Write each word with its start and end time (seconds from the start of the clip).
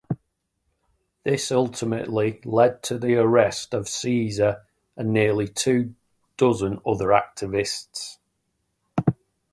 This 1.23 1.51
ultimately 1.51 2.41
led 2.43 2.81
to 2.85 2.97
the 2.97 3.17
arrest 3.17 3.75
of 3.75 3.85
Casar 3.85 4.61
and 4.97 5.13
nearly 5.13 5.47
two 5.47 5.93
dozen 6.37 6.79
other 6.87 7.09
activists. 7.09 8.17